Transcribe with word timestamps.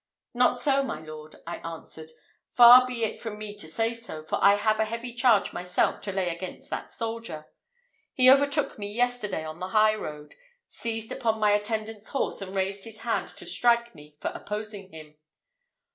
"Not 0.33 0.53
so, 0.53 0.81
my 0.81 0.99
Lord," 0.99 1.35
I 1.45 1.57
answered; 1.57 2.09
"far 2.49 2.87
be 2.87 3.03
it 3.03 3.19
from 3.19 3.37
me 3.37 3.55
to 3.57 3.67
say 3.67 3.93
so, 3.93 4.23
for 4.23 4.39
I 4.41 4.55
have 4.55 4.79
a 4.79 4.85
heavy 4.85 5.13
charge 5.13 5.53
myself 5.53 6.01
to 6.01 6.11
lay 6.11 6.29
against 6.29 6.71
that 6.71 6.91
soldier. 6.91 7.45
He 8.15 8.27
overtook 8.27 8.79
me 8.79 8.91
yesterday 8.91 9.45
on 9.45 9.59
the 9.59 9.67
high 9.77 9.93
road, 9.93 10.33
seized 10.67 11.11
upon 11.11 11.39
my 11.39 11.51
attendant's 11.51 12.09
horse, 12.09 12.41
and 12.41 12.55
raised 12.55 12.83
his 12.83 13.01
hand 13.01 13.27
to 13.27 13.45
strike 13.45 13.93
me 13.93 14.17
for 14.19 14.29
opposing 14.29 14.91
him." 14.91 15.17